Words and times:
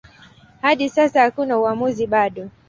Hadi 0.61 0.89
sasa 0.89 1.21
hakuna 1.21 1.59
uamuzi 1.59 2.07
bado. 2.07 2.49